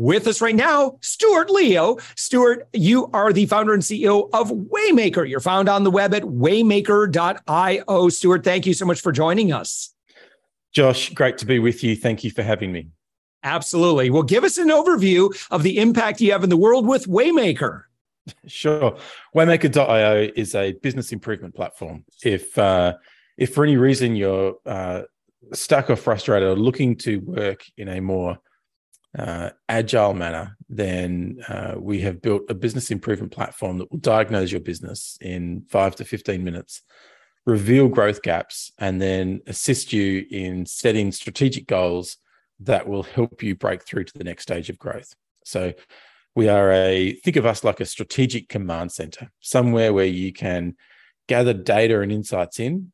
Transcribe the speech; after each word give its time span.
With 0.00 0.26
us 0.26 0.40
right 0.40 0.54
now, 0.54 0.96
Stuart 1.02 1.50
Leo. 1.50 1.98
Stuart, 2.16 2.66
you 2.72 3.10
are 3.12 3.34
the 3.34 3.44
founder 3.44 3.74
and 3.74 3.82
CEO 3.82 4.30
of 4.32 4.48
Waymaker. 4.48 5.28
You're 5.28 5.40
found 5.40 5.68
on 5.68 5.84
the 5.84 5.90
web 5.90 6.14
at 6.14 6.22
waymaker.io. 6.22 8.08
Stuart, 8.08 8.42
thank 8.42 8.64
you 8.64 8.72
so 8.72 8.86
much 8.86 9.02
for 9.02 9.12
joining 9.12 9.52
us. 9.52 9.94
Josh, 10.72 11.10
great 11.10 11.36
to 11.36 11.44
be 11.44 11.58
with 11.58 11.84
you. 11.84 11.94
Thank 11.96 12.24
you 12.24 12.30
for 12.30 12.42
having 12.42 12.72
me. 12.72 12.88
Absolutely. 13.42 14.08
Well, 14.08 14.22
give 14.22 14.42
us 14.42 14.56
an 14.56 14.68
overview 14.68 15.36
of 15.50 15.64
the 15.64 15.78
impact 15.78 16.22
you 16.22 16.32
have 16.32 16.44
in 16.44 16.48
the 16.48 16.56
world 16.56 16.86
with 16.86 17.06
Waymaker. 17.06 17.82
Sure. 18.46 18.96
Waymaker.io 19.36 20.30
is 20.34 20.54
a 20.54 20.72
business 20.72 21.12
improvement 21.12 21.54
platform. 21.54 22.06
If 22.24 22.56
uh, 22.56 22.94
if 23.36 23.52
for 23.52 23.64
any 23.64 23.76
reason 23.76 24.16
you're 24.16 24.56
uh, 24.64 25.02
stuck 25.52 25.90
or 25.90 25.96
frustrated 25.96 26.48
or 26.48 26.56
looking 26.56 26.96
to 27.00 27.18
work 27.18 27.64
in 27.76 27.88
a 27.88 28.00
more 28.00 28.38
uh, 29.18 29.50
agile 29.68 30.14
manner, 30.14 30.56
then 30.68 31.42
uh, 31.48 31.74
we 31.78 32.00
have 32.00 32.22
built 32.22 32.42
a 32.48 32.54
business 32.54 32.90
improvement 32.90 33.32
platform 33.32 33.78
that 33.78 33.90
will 33.90 33.98
diagnose 33.98 34.50
your 34.50 34.60
business 34.60 35.18
in 35.20 35.64
five 35.68 35.96
to 35.96 36.04
15 36.04 36.44
minutes, 36.44 36.82
reveal 37.46 37.88
growth 37.88 38.22
gaps, 38.22 38.70
and 38.78 39.02
then 39.02 39.40
assist 39.46 39.92
you 39.92 40.26
in 40.30 40.64
setting 40.64 41.10
strategic 41.10 41.66
goals 41.66 42.18
that 42.60 42.86
will 42.86 43.02
help 43.02 43.42
you 43.42 43.56
break 43.56 43.84
through 43.84 44.04
to 44.04 44.16
the 44.16 44.24
next 44.24 44.44
stage 44.44 44.70
of 44.70 44.78
growth. 44.78 45.14
So, 45.44 45.72
we 46.36 46.48
are 46.48 46.70
a 46.70 47.12
think 47.14 47.36
of 47.36 47.44
us 47.44 47.64
like 47.64 47.80
a 47.80 47.84
strategic 47.84 48.48
command 48.48 48.92
center, 48.92 49.32
somewhere 49.40 49.92
where 49.92 50.06
you 50.06 50.32
can 50.32 50.76
gather 51.26 51.52
data 51.52 52.00
and 52.00 52.12
insights 52.12 52.60
in, 52.60 52.92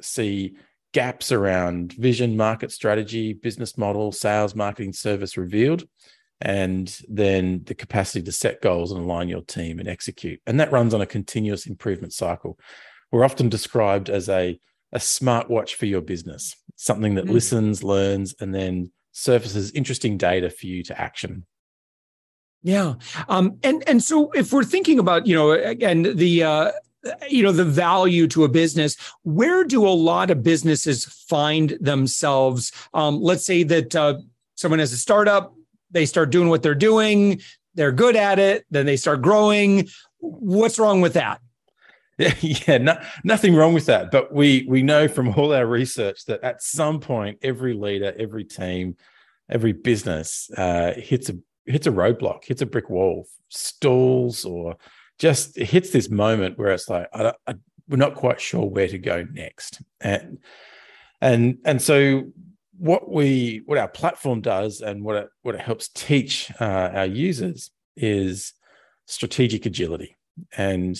see 0.00 0.56
gaps 0.92 1.32
around 1.32 1.92
vision, 1.94 2.36
market 2.36 2.72
strategy, 2.72 3.32
business 3.32 3.76
model, 3.76 4.12
sales, 4.12 4.54
marketing, 4.54 4.92
service 4.92 5.36
revealed, 5.36 5.84
and 6.40 6.98
then 7.08 7.62
the 7.64 7.74
capacity 7.74 8.22
to 8.22 8.32
set 8.32 8.62
goals 8.62 8.92
and 8.92 9.00
align 9.00 9.28
your 9.28 9.42
team 9.42 9.78
and 9.78 9.88
execute. 9.88 10.40
And 10.46 10.58
that 10.60 10.72
runs 10.72 10.94
on 10.94 11.00
a 11.00 11.06
continuous 11.06 11.66
improvement 11.66 12.12
cycle. 12.12 12.58
We're 13.10 13.24
often 13.24 13.48
described 13.48 14.08
as 14.08 14.28
a, 14.28 14.58
a 14.92 15.00
smart 15.00 15.50
watch 15.50 15.74
for 15.74 15.86
your 15.86 16.00
business, 16.00 16.54
something 16.76 17.16
that 17.16 17.26
mm. 17.26 17.30
listens, 17.30 17.82
learns, 17.82 18.34
and 18.40 18.54
then 18.54 18.92
surfaces 19.12 19.72
interesting 19.72 20.16
data 20.16 20.48
for 20.48 20.66
you 20.66 20.82
to 20.84 21.00
action. 21.00 21.44
Yeah. 22.62 22.94
Um, 23.28 23.58
and 23.62 23.84
and 23.88 24.02
so 24.02 24.30
if 24.32 24.52
we're 24.52 24.64
thinking 24.64 24.98
about, 24.98 25.26
you 25.26 25.34
know, 25.34 25.52
again, 25.52 26.02
the 26.16 26.42
uh, 26.42 26.72
you 27.28 27.42
know 27.42 27.52
the 27.52 27.64
value 27.64 28.26
to 28.28 28.44
a 28.44 28.48
business 28.48 28.96
where 29.22 29.64
do 29.64 29.86
a 29.86 29.90
lot 29.90 30.30
of 30.30 30.42
businesses 30.42 31.04
find 31.04 31.76
themselves? 31.80 32.72
Um, 32.94 33.20
let's 33.20 33.44
say 33.44 33.62
that 33.64 33.94
uh, 33.94 34.18
someone 34.54 34.80
has 34.80 34.92
a 34.92 34.96
startup 34.96 35.54
they 35.90 36.04
start 36.04 36.30
doing 36.30 36.48
what 36.48 36.62
they're 36.62 36.74
doing 36.74 37.40
they're 37.74 37.92
good 37.92 38.16
at 38.16 38.38
it 38.38 38.66
then 38.70 38.86
they 38.86 38.96
start 38.96 39.22
growing. 39.22 39.88
What's 40.18 40.78
wrong 40.78 41.00
with 41.00 41.14
that? 41.14 41.40
Yeah, 42.40 42.78
no, 42.78 43.00
nothing 43.22 43.54
wrong 43.54 43.74
with 43.74 43.86
that 43.86 44.10
but 44.10 44.34
we 44.34 44.66
we 44.68 44.82
know 44.82 45.06
from 45.06 45.28
all 45.28 45.52
our 45.52 45.66
research 45.66 46.24
that 46.24 46.42
at 46.42 46.62
some 46.62 46.98
point 46.98 47.38
every 47.42 47.74
leader 47.74 48.12
every 48.18 48.44
team 48.44 48.96
every 49.48 49.72
business 49.72 50.50
uh, 50.56 50.94
hits 50.96 51.30
a 51.30 51.36
hits 51.64 51.86
a 51.86 51.92
roadblock 51.92 52.44
hits 52.44 52.60
a 52.60 52.66
brick 52.66 52.90
wall 52.90 53.28
stalls 53.48 54.44
or 54.44 54.76
just 55.18 55.56
hits 55.56 55.90
this 55.90 56.10
moment 56.10 56.58
where 56.58 56.70
it's 56.70 56.88
like 56.88 57.08
I, 57.12 57.32
I, 57.46 57.54
we're 57.88 57.96
not 57.96 58.14
quite 58.14 58.40
sure 58.40 58.64
where 58.64 58.88
to 58.88 58.98
go 58.98 59.24
next, 59.32 59.82
and 60.00 60.38
and 61.20 61.58
and 61.64 61.82
so 61.82 62.32
what 62.78 63.10
we 63.10 63.62
what 63.66 63.78
our 63.78 63.88
platform 63.88 64.40
does 64.40 64.80
and 64.80 65.04
what 65.04 65.16
it 65.16 65.28
what 65.42 65.54
it 65.54 65.60
helps 65.60 65.88
teach 65.88 66.50
uh, 66.60 66.90
our 66.94 67.06
users 67.06 67.70
is 67.96 68.54
strategic 69.06 69.66
agility. 69.66 70.16
And 70.56 70.96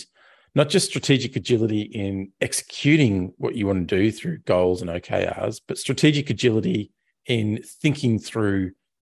not 0.55 0.69
just 0.69 0.89
strategic 0.89 1.37
agility 1.37 1.83
in 1.83 2.33
executing 2.41 3.33
what 3.37 3.55
you 3.55 3.67
want 3.67 3.89
to 3.89 3.97
do 3.97 4.11
through 4.11 4.39
goals 4.39 4.83
and 4.83 4.91
OKRs, 4.91 5.61
but 5.69 5.79
strategic 5.79 6.31
agility 6.31 6.91
in 7.27 7.63
thinking 7.63 8.19
through 8.19 8.73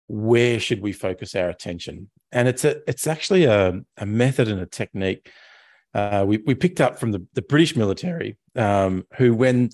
where 0.08 0.60
should 0.60 0.82
we 0.82 0.92
focus 0.92 1.34
our 1.34 1.50
attention 1.50 2.10
and 2.32 2.48
it's 2.48 2.66
a 2.66 2.78
it's 2.90 3.08
actually 3.08 3.46
a, 3.46 3.80
a 3.98 4.06
method 4.06 4.48
and 4.48 4.60
a 4.60 4.66
technique 4.66 5.32
uh, 5.94 6.24
we, 6.26 6.38
we 6.46 6.56
picked 6.56 6.80
up 6.80 7.00
from 7.00 7.12
the, 7.12 7.26
the 7.34 7.42
british 7.42 7.76
military 7.76 8.38
um, 8.56 9.06
who 9.18 9.34
when 9.34 9.70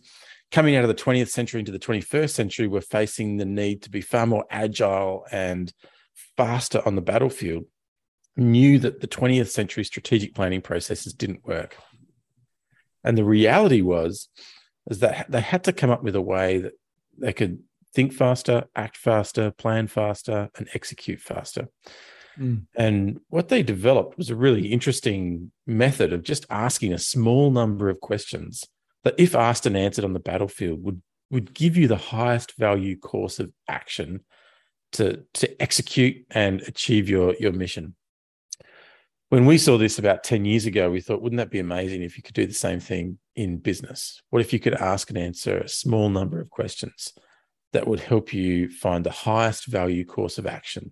coming 0.51 0.75
out 0.75 0.83
of 0.83 0.87
the 0.87 0.95
20th 0.95 1.29
century 1.29 1.59
into 1.59 1.71
the 1.71 1.79
21st 1.79 2.29
century 2.29 2.67
were 2.67 2.81
facing 2.81 3.37
the 3.37 3.45
need 3.45 3.81
to 3.81 3.89
be 3.89 4.01
far 4.01 4.25
more 4.25 4.45
agile 4.49 5.25
and 5.31 5.73
faster 6.35 6.81
on 6.85 6.95
the 6.95 7.01
battlefield 7.01 7.65
knew 8.35 8.77
that 8.79 9.01
the 9.01 9.07
20th 9.07 9.49
century 9.49 9.83
strategic 9.83 10.33
planning 10.33 10.61
processes 10.61 11.13
didn't 11.13 11.45
work 11.45 11.77
and 13.03 13.17
the 13.17 13.25
reality 13.25 13.81
was 13.81 14.29
is 14.89 14.99
that 14.99 15.29
they 15.29 15.41
had 15.41 15.63
to 15.63 15.73
come 15.73 15.89
up 15.89 16.03
with 16.03 16.15
a 16.15 16.21
way 16.21 16.59
that 16.59 16.73
they 17.19 17.33
could 17.33 17.59
think 17.93 18.13
faster, 18.13 18.65
act 18.75 18.97
faster, 18.97 19.51
plan 19.51 19.87
faster, 19.87 20.49
and 20.55 20.67
execute 20.73 21.19
faster. 21.19 21.67
Mm. 22.39 22.63
And 22.75 23.19
what 23.29 23.49
they 23.49 23.63
developed 23.63 24.17
was 24.17 24.29
a 24.29 24.35
really 24.35 24.67
interesting 24.67 25.51
method 25.65 26.13
of 26.13 26.23
just 26.23 26.45
asking 26.49 26.93
a 26.93 26.99
small 26.99 27.51
number 27.51 27.89
of 27.89 27.99
questions 27.99 28.63
that, 29.03 29.15
if 29.17 29.35
asked 29.35 29.65
and 29.65 29.77
answered 29.77 30.05
on 30.05 30.13
the 30.13 30.19
battlefield, 30.19 30.83
would, 30.83 31.01
would 31.31 31.53
give 31.53 31.77
you 31.77 31.87
the 31.87 31.97
highest 31.97 32.57
value 32.57 32.97
course 32.97 33.39
of 33.39 33.51
action 33.67 34.21
to, 34.93 35.23
to 35.33 35.61
execute 35.61 36.25
and 36.31 36.61
achieve 36.61 37.09
your, 37.09 37.35
your 37.39 37.51
mission. 37.51 37.95
When 39.29 39.45
we 39.45 39.57
saw 39.57 39.77
this 39.77 39.99
about 39.99 40.23
10 40.23 40.45
years 40.45 40.65
ago, 40.65 40.89
we 40.89 41.01
thought, 41.01 41.21
wouldn't 41.21 41.39
that 41.39 41.51
be 41.51 41.59
amazing 41.59 42.01
if 42.01 42.15
you 42.15 42.23
could 42.23 42.35
do 42.35 42.45
the 42.45 42.53
same 42.53 42.79
thing 42.79 43.17
in 43.35 43.57
business? 43.57 44.21
What 44.29 44.41
if 44.41 44.53
you 44.53 44.59
could 44.59 44.75
ask 44.75 45.09
and 45.09 45.17
answer 45.17 45.57
a 45.57 45.67
small 45.67 46.09
number 46.09 46.39
of 46.39 46.49
questions? 46.49 47.13
that 47.73 47.87
would 47.87 47.99
help 47.99 48.33
you 48.33 48.69
find 48.69 49.03
the 49.03 49.11
highest 49.11 49.67
value 49.67 50.05
course 50.05 50.37
of 50.37 50.47
action. 50.47 50.91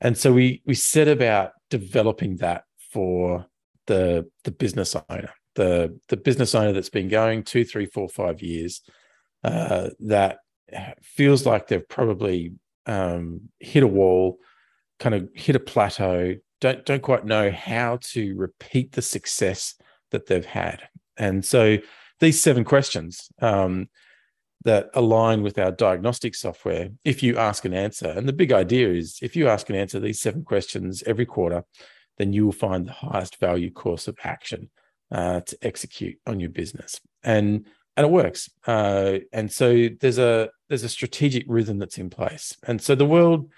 And 0.00 0.16
so 0.16 0.32
we 0.32 0.62
we 0.66 0.74
set 0.74 1.08
about 1.08 1.52
developing 1.68 2.36
that 2.36 2.64
for 2.92 3.46
the 3.86 4.28
the 4.44 4.50
business 4.50 4.96
owner, 5.08 5.30
the 5.54 5.98
the 6.08 6.16
business 6.16 6.54
owner 6.54 6.72
that's 6.72 6.88
been 6.88 7.08
going 7.08 7.42
two, 7.42 7.64
three, 7.64 7.86
four, 7.86 8.08
five 8.08 8.40
years, 8.42 8.82
uh, 9.44 9.90
that 10.00 10.38
feels 11.02 11.46
like 11.46 11.68
they've 11.68 11.88
probably 11.88 12.52
um, 12.86 13.42
hit 13.58 13.82
a 13.82 13.86
wall, 13.88 14.38
kind 14.98 15.14
of 15.14 15.28
hit 15.34 15.56
a 15.56 15.60
plateau, 15.60 16.36
don't 16.60 16.84
don't 16.84 17.02
quite 17.02 17.24
know 17.24 17.50
how 17.50 17.98
to 18.02 18.34
repeat 18.36 18.92
the 18.92 19.02
success 19.02 19.74
that 20.10 20.26
they've 20.26 20.44
had. 20.44 20.82
And 21.16 21.44
so 21.44 21.78
these 22.20 22.42
seven 22.42 22.64
questions 22.64 23.28
um, 23.40 23.88
that 24.64 24.90
align 24.94 25.42
with 25.42 25.58
our 25.58 25.70
diagnostic 25.70 26.34
software 26.34 26.90
if 27.04 27.22
you 27.22 27.38
ask 27.38 27.64
and 27.64 27.74
answer. 27.74 28.08
And 28.08 28.28
the 28.28 28.32
big 28.32 28.52
idea 28.52 28.90
is 28.90 29.18
if 29.22 29.34
you 29.34 29.48
ask 29.48 29.68
and 29.70 29.78
answer 29.78 29.98
these 29.98 30.20
seven 30.20 30.44
questions 30.44 31.02
every 31.06 31.26
quarter, 31.26 31.64
then 32.18 32.32
you 32.32 32.44
will 32.44 32.52
find 32.52 32.86
the 32.86 32.92
highest 32.92 33.40
value 33.40 33.70
course 33.70 34.06
of 34.06 34.18
action 34.22 34.70
uh, 35.10 35.40
to 35.40 35.56
execute 35.62 36.18
on 36.26 36.40
your 36.40 36.50
business. 36.50 37.00
And 37.22 37.66
and 37.96 38.06
it 38.06 38.12
works. 38.12 38.48
Uh, 38.66 39.18
and 39.32 39.50
so 39.50 39.88
there's 40.00 40.18
a 40.18 40.50
there's 40.68 40.84
a 40.84 40.88
strategic 40.88 41.44
rhythm 41.48 41.78
that's 41.78 41.98
in 41.98 42.10
place. 42.10 42.56
And 42.66 42.80
so 42.80 42.94
the 42.94 43.06
world 43.06 43.50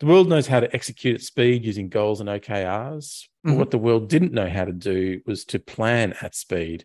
the 0.00 0.06
world 0.06 0.28
knows 0.28 0.46
how 0.46 0.60
to 0.60 0.72
execute 0.74 1.16
at 1.16 1.22
speed 1.22 1.64
using 1.64 1.88
goals 1.88 2.20
and 2.20 2.28
OKRs. 2.28 3.24
Mm-hmm. 3.46 3.56
what 3.56 3.70
the 3.70 3.78
world 3.78 4.08
didn't 4.08 4.32
know 4.32 4.48
how 4.48 4.64
to 4.64 4.72
do 4.72 5.20
was 5.24 5.44
to 5.46 5.60
plan 5.60 6.12
at 6.20 6.34
speed 6.34 6.84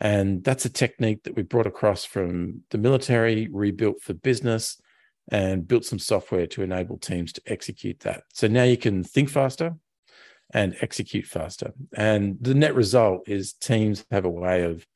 And 0.00 0.44
that's 0.44 0.64
a 0.64 0.70
technique 0.70 1.24
that 1.24 1.34
we 1.34 1.42
brought 1.42 1.66
across 1.66 2.04
from 2.04 2.62
the 2.70 2.78
military, 2.78 3.48
rebuilt 3.50 4.00
for 4.00 4.14
business, 4.14 4.80
and 5.30 5.66
built 5.66 5.84
some 5.84 5.98
software 5.98 6.46
to 6.46 6.62
enable 6.62 6.98
teams 6.98 7.32
to 7.34 7.42
execute 7.46 8.00
that. 8.00 8.22
So 8.32 8.46
now 8.46 8.62
you 8.62 8.76
can 8.76 9.04
think 9.04 9.28
faster 9.28 9.74
and 10.54 10.76
execute 10.80 11.26
faster. 11.26 11.72
And 11.94 12.38
the 12.40 12.54
net 12.54 12.74
result 12.74 13.28
is 13.28 13.52
teams 13.52 14.04
have 14.10 14.24
a 14.24 14.30
way 14.30 14.62
of 14.62 14.86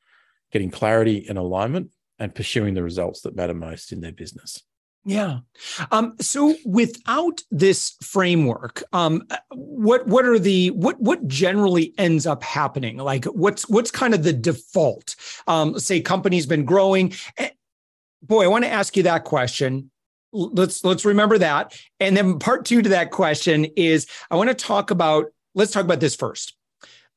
getting 0.51 0.71
clarity 0.71 1.25
and 1.29 1.37
alignment 1.37 1.91
and 2.17 2.33
pursuing 2.33 2.73
the 2.73 2.83
results 2.83 3.21
that 3.21 3.35
matter 3.35 3.53
most 3.53 3.91
in 3.91 4.01
their 4.01 4.11
business. 4.11 4.63
Yeah. 5.05 5.39
Um, 5.91 6.15
so 6.21 6.55
without 6.65 7.41
this 7.51 7.95
framework, 8.01 8.83
um, 8.93 9.23
what 9.51 10.07
what 10.07 10.25
are 10.25 10.39
the 10.39 10.71
what 10.71 10.99
what 11.01 11.27
generally 11.27 11.93
ends 11.97 12.25
up 12.25 12.41
happening? 12.41 12.97
Like 12.97 13.25
what's 13.25 13.67
what's 13.67 13.91
kind 13.91 14.13
of 14.13 14.23
the 14.23 14.31
default? 14.31 15.15
Um, 15.47 15.77
say 15.77 15.99
company's 15.99 16.45
been 16.45 16.63
growing. 16.63 17.13
Eh, 17.37 17.49
boy, 18.21 18.45
I 18.45 18.47
want 18.47 18.63
to 18.63 18.71
ask 18.71 18.95
you 18.95 19.03
that 19.03 19.25
question. 19.25 19.91
Let's 20.31 20.85
let's 20.85 21.03
remember 21.03 21.37
that. 21.37 21.77
And 21.99 22.15
then 22.15 22.39
part 22.39 22.63
two 22.63 22.81
to 22.81 22.89
that 22.89 23.11
question 23.11 23.65
is 23.75 24.07
I 24.31 24.35
want 24.35 24.49
to 24.49 24.55
talk 24.55 24.89
about. 24.89 25.25
Let's 25.53 25.71
talk 25.71 25.83
about 25.83 25.99
this 25.99 26.15
first. 26.15 26.55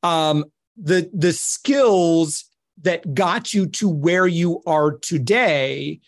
Um, 0.02 0.44
the 0.76 1.08
the 1.14 1.32
skills 1.32 2.46
that 2.82 3.14
got 3.14 3.54
you 3.54 3.66
to 3.66 3.88
where 3.88 4.26
you 4.26 4.60
are 4.66 4.98
today 4.98 6.00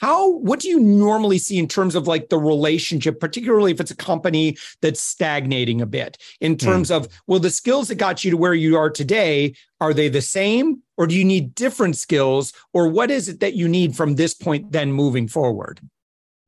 how 0.00 0.30
what 0.38 0.60
do 0.60 0.68
you 0.68 0.78
normally 0.78 1.38
see 1.38 1.58
in 1.58 1.66
terms 1.66 1.94
of 1.94 2.06
like 2.06 2.28
the 2.28 2.38
relationship 2.38 3.18
particularly 3.20 3.72
if 3.72 3.80
it's 3.80 3.90
a 3.90 3.96
company 3.96 4.56
that's 4.80 5.00
stagnating 5.00 5.80
a 5.80 5.86
bit 5.86 6.18
in 6.40 6.52
hmm. 6.52 6.58
terms 6.58 6.90
mm. 6.90 6.96
of 6.96 7.08
well 7.26 7.40
the 7.40 7.50
skills 7.50 7.88
that 7.88 7.96
got 7.96 8.24
you 8.24 8.30
to 8.30 8.36
where 8.36 8.54
you 8.54 8.76
are 8.76 8.90
today 8.90 9.54
are 9.80 9.94
they 9.94 10.08
the 10.08 10.22
same 10.22 10.82
or 10.96 11.06
do 11.06 11.14
you 11.14 11.24
need 11.24 11.54
different 11.54 11.96
skills 11.96 12.52
or 12.72 12.88
what 12.88 13.10
is 13.10 13.28
it 13.28 13.40
that 13.40 13.54
you 13.54 13.68
need 13.68 13.96
from 13.96 14.14
this 14.14 14.34
point 14.34 14.70
then 14.72 14.92
moving 14.92 15.26
forward 15.26 15.80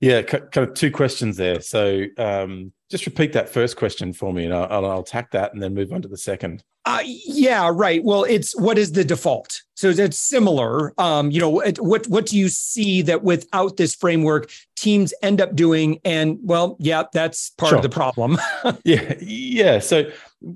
yeah 0.00 0.22
kind 0.22 0.68
of 0.68 0.74
two 0.74 0.90
questions 0.90 1.36
there 1.36 1.60
so 1.60 2.04
um, 2.18 2.72
just 2.90 3.06
repeat 3.06 3.32
that 3.32 3.48
first 3.48 3.76
question 3.76 4.12
for 4.12 4.32
me 4.32 4.44
and 4.44 4.54
I'll, 4.54 4.86
I'll 4.86 5.02
tack 5.02 5.30
that 5.32 5.52
and 5.52 5.62
then 5.62 5.74
move 5.74 5.92
on 5.92 6.02
to 6.02 6.08
the 6.08 6.16
second 6.16 6.64
uh, 6.86 7.02
yeah, 7.04 7.70
right. 7.72 8.02
Well, 8.02 8.24
it's 8.24 8.58
what 8.58 8.78
is 8.78 8.92
the 8.92 9.04
default? 9.04 9.62
So 9.74 9.90
it's 9.90 10.18
similar. 10.18 10.94
Um, 10.98 11.30
you 11.30 11.38
know, 11.38 11.50
what 11.78 12.08
what 12.08 12.26
do 12.26 12.38
you 12.38 12.48
see 12.48 13.02
that 13.02 13.22
without 13.22 13.76
this 13.76 13.94
framework, 13.94 14.50
teams 14.76 15.12
end 15.22 15.42
up 15.42 15.54
doing? 15.54 16.00
And 16.04 16.38
well, 16.42 16.76
yeah, 16.80 17.04
that's 17.12 17.50
part 17.50 17.70
sure. 17.70 17.78
of 17.78 17.82
the 17.82 17.90
problem. 17.90 18.38
yeah, 18.84 19.14
yeah. 19.20 19.78
So 19.78 20.10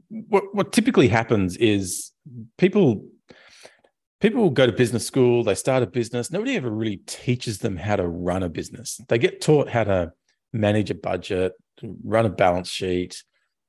what 0.09 0.55
what 0.55 0.73
typically 0.73 1.09
happens 1.09 1.59
is 1.59 2.11
people 2.57 3.05
people 4.25 4.49
go 4.49 4.65
to 4.65 4.73
business 4.73 5.07
school, 5.07 5.45
they 5.45 5.55
start 5.55 5.83
a 5.83 5.87
business. 5.87 6.31
Nobody 6.31 6.57
ever 6.57 6.71
really 6.71 6.97
teaches 7.07 7.59
them 7.59 7.77
how 7.77 7.97
to 7.97 8.09
run 8.09 8.43
a 8.43 8.49
business. 8.49 8.99
They 9.09 9.19
get 9.19 9.43
taught 9.43 9.69
how 9.69 9.85
to 9.85 10.13
manage 10.51 10.91
a 10.91 10.95
budget, 10.95 11.53
run 11.83 12.25
a 12.25 12.31
balance 12.31 12.71
sheet, 12.71 13.23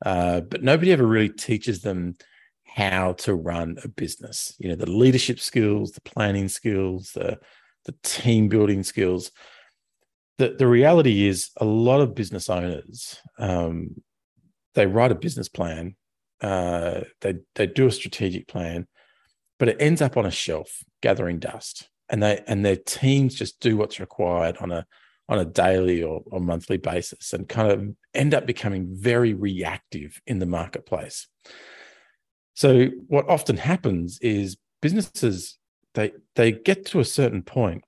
uh, 0.06 0.40
but 0.40 0.64
nobody 0.64 0.94
ever 0.94 1.06
really 1.06 1.28
teaches 1.28 1.82
them 1.82 2.16
how 2.64 3.14
to 3.14 3.36
run 3.36 3.76
a 3.84 3.90
business. 3.90 4.56
You 4.58 4.70
know, 4.70 4.76
the 4.76 4.90
leadership 4.90 5.42
skills, 5.42 5.92
the 5.92 6.02
planning 6.02 6.48
skills, 6.48 7.12
the 7.14 7.38
the 7.84 7.96
team 8.02 8.48
building 8.48 8.84
skills. 8.84 9.32
The 10.38 10.56
the 10.58 10.68
reality 10.68 11.28
is, 11.28 11.50
a 11.58 11.66
lot 11.66 12.00
of 12.00 12.16
business 12.16 12.50
owners 12.50 13.20
um, 13.38 14.02
they 14.74 14.88
write 14.88 15.12
a 15.12 15.16
business 15.16 15.50
plan, 15.50 15.98
uh, 16.40 17.02
they 17.20 17.36
they 17.56 17.68
do 17.68 17.88
a 17.88 17.92
strategic 17.92 18.48
plan, 18.48 18.88
but 19.60 19.70
it 19.70 19.78
ends 19.80 20.02
up 20.02 20.18
on 20.18 20.26
a 20.26 20.32
shelf 20.32 20.84
gathering 21.02 21.40
dust, 21.40 21.90
and 22.10 22.22
they 22.22 22.44
and 22.48 22.66
their 22.66 22.76
teams 22.76 23.36
just 23.36 23.60
do 23.60 23.78
what's 23.78 24.00
required 24.00 24.58
on 24.58 24.72
a 24.72 24.86
on 25.28 25.40
a 25.40 25.46
daily 25.46 26.04
or, 26.04 26.22
or 26.28 26.40
monthly 26.40 26.78
basis, 26.78 27.34
and 27.34 27.50
kind 27.50 27.72
of 27.72 27.96
end 28.14 28.34
up 28.34 28.46
becoming 28.46 28.88
very 28.92 29.34
reactive 29.34 30.22
in 30.28 30.40
the 30.40 30.46
marketplace. 30.46 31.28
So 32.54 32.88
what 33.08 33.28
often 33.30 33.58
happens 33.58 34.20
is 34.22 34.58
businesses 34.82 35.58
they 35.94 36.12
they 36.36 36.52
get 36.52 36.86
to 36.88 37.00
a 37.00 37.06
certain 37.06 37.42
point 37.42 37.84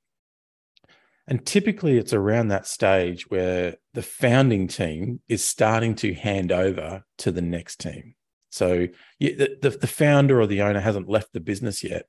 and 1.28 1.46
typically 1.46 1.98
it's 1.98 2.14
around 2.14 2.48
that 2.48 2.66
stage 2.66 3.30
where 3.30 3.76
the 3.94 4.02
founding 4.02 4.68
team 4.68 5.20
is 5.28 5.44
starting 5.44 5.94
to 5.96 6.14
hand 6.14 6.52
over 6.54 7.04
to 7.18 7.32
the 7.32 7.42
next 7.42 7.82
team. 7.82 8.16
So 8.58 8.88
the, 9.20 9.58
the, 9.62 9.70
the 9.70 9.88
founder 9.88 10.42
or 10.42 10.48
the 10.48 10.62
owner 10.62 10.80
hasn't 10.80 11.10
left 11.10 11.34
the 11.34 11.40
business 11.40 11.84
yet, 11.84 12.08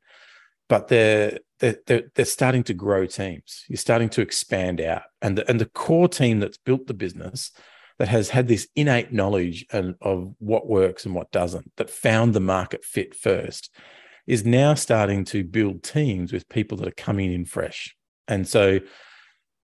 but 0.68 0.88
they're, 0.88 1.38
they're, 1.60 1.76
they're, 1.86 2.04
they're 2.14 2.24
starting 2.24 2.64
to 2.64 2.74
grow 2.74 3.06
teams. 3.06 3.64
You're 3.68 3.76
starting 3.76 4.08
to 4.10 4.22
expand 4.22 4.80
out. 4.80 5.02
And 5.22 5.38
the, 5.38 5.48
and 5.48 5.60
the 5.60 5.66
core 5.66 6.08
team 6.08 6.40
that's 6.40 6.58
built 6.58 6.86
the 6.86 6.94
business 6.94 7.52
that 7.98 8.08
has 8.08 8.30
had 8.30 8.48
this 8.48 8.68
innate 8.76 9.12
knowledge 9.12 9.66
and, 9.72 9.94
of 10.00 10.34
what 10.38 10.68
works 10.68 11.04
and 11.04 11.14
what 11.14 11.32
doesn't, 11.32 11.72
that 11.76 11.90
found 11.90 12.32
the 12.32 12.40
market 12.40 12.84
fit 12.84 13.14
first, 13.14 13.74
is 14.26 14.44
now 14.44 14.74
starting 14.74 15.24
to 15.24 15.42
build 15.42 15.82
teams 15.82 16.32
with 16.32 16.48
people 16.48 16.76
that 16.78 16.88
are 16.88 16.92
coming 16.92 17.32
in 17.32 17.44
fresh. 17.44 17.96
And 18.28 18.46
so, 18.46 18.80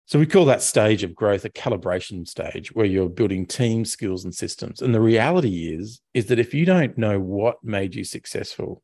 so 0.09 0.19
we 0.19 0.25
call 0.25 0.47
that 0.47 0.63
stage 0.63 1.03
of 1.03 1.15
growth 1.15 1.45
a 1.45 1.51
calibration 1.51 2.27
stage 2.27 2.73
where 2.73 2.87
you're 2.87 3.11
building 3.11 3.45
team 3.45 3.85
skills 3.85 4.25
and 4.25 4.35
systems. 4.35 4.81
And 4.81 4.95
the 4.95 5.03
reality 5.03 5.71
is, 5.75 6.01
is 6.15 6.27
that 6.27 6.39
if 6.39 6.55
you 6.55 6.65
don't 6.65 6.97
know 6.97 7.21
what 7.21 7.63
made 7.63 7.95
you 7.95 8.05
successful 8.05 8.83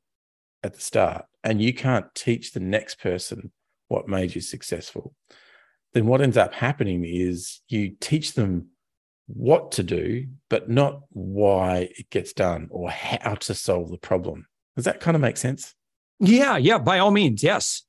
at 0.63 0.75
the 0.75 0.83
start 0.83 1.25
and 1.43 1.63
you 1.63 1.73
can't 1.73 2.15
teach 2.15 2.53
the 2.53 2.61
next 2.61 3.01
person 3.01 3.53
what 3.89 4.07
made 4.07 4.35
you 4.35 4.43
successful, 4.43 5.15
then 5.95 6.05
what 6.05 6.21
ends 6.21 6.37
up 6.37 6.53
happening 6.53 7.07
is 7.07 7.63
you 7.69 7.97
teach 8.01 8.35
them 8.35 8.69
what 9.27 9.73
to 9.73 9.83
do, 9.83 10.27
but 10.51 10.69
not 10.69 11.05
why 11.09 11.89
it 11.97 12.11
gets 12.11 12.35
done 12.35 12.69
or 12.71 12.91
how 12.91 13.35
to 13.37 13.55
solve 13.55 13.91
the 13.91 13.97
problem. 13.97 14.47
Does 14.77 14.85
that 14.85 15.01
kind 15.01 15.15
of 15.15 15.23
make 15.23 15.39
sense? 15.39 15.75
Yeah, 16.21 16.59
yeah, 16.59 16.77
by 16.77 16.99
all 16.99 17.13
means, 17.13 17.43
yes. 17.43 17.85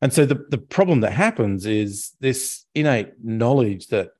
And 0.00 0.12
so 0.12 0.24
the, 0.24 0.44
the 0.48 0.58
problem 0.58 1.00
that 1.00 1.12
happens 1.12 1.66
is 1.66 2.12
this 2.20 2.64
innate 2.74 3.12
knowledge 3.22 3.88
that 3.88 4.10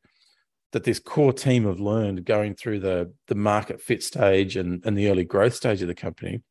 that 0.72 0.84
this 0.84 0.98
core 0.98 1.32
team 1.32 1.64
have 1.64 1.80
learned 1.80 2.26
going 2.26 2.54
through 2.54 2.78
the, 2.80 3.10
the 3.28 3.34
market 3.34 3.80
fit 3.80 4.02
stage 4.02 4.54
and, 4.54 4.84
and 4.84 4.98
the 4.98 5.08
early 5.08 5.24
growth 5.24 5.54
stage 5.54 5.80
of 5.80 5.88
the 5.88 5.94
company, 5.94 6.42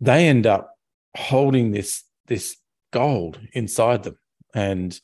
they 0.00 0.28
end 0.28 0.46
up 0.46 0.70
holding 1.16 1.72
this 1.72 2.04
this 2.26 2.56
gold 2.92 3.40
inside 3.52 4.04
them. 4.04 4.18
And 4.54 4.98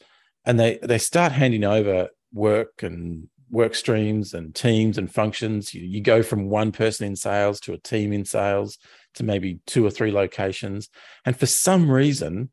and 0.45 0.59
they 0.61 0.79
they 0.83 0.99
start 0.99 1.33
handing 1.33 1.65
over 1.65 2.09
work 2.33 2.83
and 2.83 3.29
work 3.51 3.75
streams 3.75 4.33
and 4.33 4.55
teams 4.55 4.97
and 4.97 5.13
functions. 5.13 5.75
You, 5.75 5.83
you, 5.83 6.01
go 6.01 6.23
from 6.23 6.49
one 6.49 6.73
person 6.73 7.07
in 7.07 7.17
sales 7.17 7.61
to 7.61 7.75
a 7.75 7.79
team 7.79 8.13
in 8.13 8.25
sales 8.25 8.79
to 9.15 9.25
maybe 9.25 9.61
two 9.67 9.85
or 9.85 9.91
three 9.91 10.11
locations. 10.11 10.89
And 11.27 11.37
for 11.37 11.45
some 11.45 11.91
reason, 11.91 12.51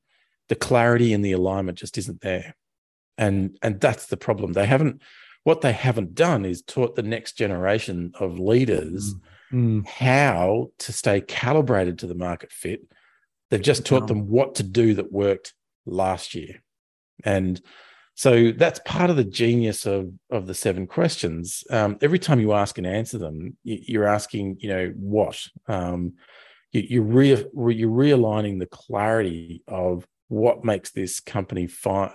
the 0.50 0.56
clarity 0.56 1.14
and 1.14 1.24
the 1.24 1.32
alignment 1.32 1.78
just 1.78 1.98
isn't 1.98 2.22
there. 2.22 2.56
And, 3.18 3.58
and 3.62 3.80
that's 3.80 4.08
the 4.08 4.18
problem. 4.18 4.54
They 4.54 4.66
haven't, 4.66 5.02
what 5.44 5.62
they 5.62 5.72
haven't 5.72 6.16
done 6.16 6.46
is 6.46 6.62
taught 6.62 6.96
the 6.96 7.04
next 7.04 7.34
generation 7.34 8.12
of 8.20 8.40
leaders 8.40 9.16
mm. 9.52 9.88
how 9.88 10.72
to 10.80 10.94
stay 10.94 11.22
calibrated 11.22 12.00
to 12.00 12.08
the 12.08 12.16
market 12.16 12.52
fit. 12.52 12.82
They've 13.50 13.62
just 13.62 13.86
taught 13.86 14.08
them 14.08 14.28
what 14.28 14.56
to 14.56 14.64
do 14.64 14.94
that 14.96 15.12
worked 15.12 15.54
last 15.86 16.36
year. 16.36 16.62
And 17.24 17.60
so 18.20 18.52
that's 18.52 18.82
part 18.86 19.10
of 19.10 19.16
the 19.16 19.24
genius 19.24 19.86
of 19.86 20.12
of 20.30 20.46
the 20.46 20.54
seven 20.54 20.88
questions. 20.88 21.64
Um, 21.70 21.98
every 22.02 22.20
time 22.20 22.40
you 22.40 22.54
ask 22.54 22.78
and 22.78 22.86
answer 22.86 23.18
them, 23.18 23.58
you, 23.64 24.02
are 24.02 24.08
asking, 24.08 24.58
you 24.60 24.70
know, 24.70 24.94
what 24.98 25.42
um, 25.68 26.16
you, 26.72 27.02
are 27.02 27.06
re, 27.06 27.30
you're 27.74 27.90
realigning 27.90 28.60
the 28.60 28.66
clarity 28.66 29.64
of 29.68 30.06
what 30.30 30.64
makes 30.64 30.92
this 30.92 31.20
company 31.20 31.68
fine, 31.68 32.10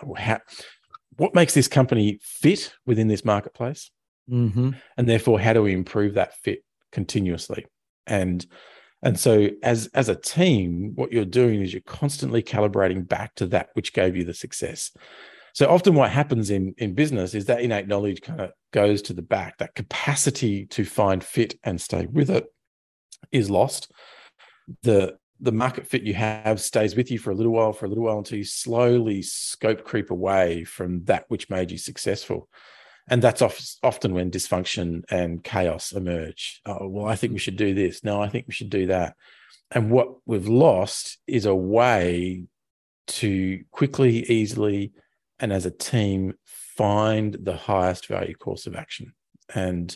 what 1.16 1.34
makes 1.34 1.54
this 1.54 1.68
company 1.68 2.18
fit 2.22 2.72
within 2.86 3.08
this 3.08 3.24
marketplace, 3.24 3.90
mm-hmm. 4.30 4.70
and 4.96 5.08
therefore 5.08 5.38
how 5.38 5.52
do 5.52 5.62
we 5.62 5.72
improve 5.72 6.14
that 6.14 6.34
fit 6.38 6.64
continuously 6.92 7.66
and 8.06 8.46
and 9.02 9.18
so 9.18 9.48
as 9.64 9.88
as 9.94 10.08
a 10.08 10.14
team 10.14 10.92
what 10.94 11.12
you're 11.12 11.24
doing 11.24 11.60
is 11.60 11.72
you're 11.72 11.82
constantly 11.82 12.40
calibrating 12.40 13.06
back 13.06 13.34
to 13.34 13.46
that 13.46 13.68
which 13.72 13.92
gave 13.92 14.16
you 14.16 14.22
the 14.22 14.32
success 14.32 14.92
so 15.54 15.70
often 15.70 15.94
what 15.94 16.10
happens 16.10 16.50
in, 16.50 16.74
in 16.78 16.94
business 16.94 17.32
is 17.32 17.44
that 17.46 17.60
innate 17.60 17.86
knowledge 17.86 18.22
kind 18.22 18.40
of 18.40 18.50
goes 18.72 19.00
to 19.02 19.12
the 19.12 19.22
back. 19.22 19.58
That 19.58 19.76
capacity 19.76 20.66
to 20.66 20.84
find 20.84 21.22
fit 21.22 21.54
and 21.62 21.80
stay 21.80 22.06
with 22.06 22.28
it 22.28 22.46
is 23.30 23.50
lost. 23.50 23.90
The 24.82 25.16
the 25.40 25.52
market 25.52 25.86
fit 25.86 26.02
you 26.02 26.14
have 26.14 26.60
stays 26.60 26.96
with 26.96 27.10
you 27.10 27.18
for 27.18 27.30
a 27.30 27.34
little 27.34 27.52
while, 27.52 27.72
for 27.72 27.86
a 27.86 27.88
little 27.88 28.04
while 28.04 28.18
until 28.18 28.38
you 28.38 28.44
slowly 28.44 29.22
scope 29.22 29.84
creep 29.84 30.10
away 30.10 30.64
from 30.64 31.04
that 31.04 31.24
which 31.28 31.50
made 31.50 31.70
you 31.70 31.78
successful. 31.78 32.48
And 33.08 33.20
that's 33.20 33.42
often 33.82 34.14
when 34.14 34.30
dysfunction 34.30 35.02
and 35.10 35.44
chaos 35.44 35.92
emerge. 35.92 36.62
Oh, 36.64 36.88
well, 36.88 37.06
I 37.06 37.16
think 37.16 37.32
we 37.32 37.38
should 37.38 37.56
do 37.56 37.74
this. 37.74 38.02
No, 38.02 38.22
I 38.22 38.28
think 38.28 38.46
we 38.46 38.54
should 38.54 38.70
do 38.70 38.86
that 38.86 39.16
and 39.70 39.90
what 39.90 40.08
we've 40.24 40.48
lost 40.48 41.18
is 41.26 41.46
a 41.46 41.54
way 41.54 42.44
to 43.06 43.64
quickly, 43.70 44.24
easily, 44.30 44.92
and 45.38 45.52
as 45.52 45.66
a 45.66 45.70
team 45.70 46.34
find 46.44 47.36
the 47.40 47.56
highest 47.56 48.06
value 48.06 48.34
course 48.34 48.66
of 48.66 48.76
action. 48.76 49.14
And 49.54 49.94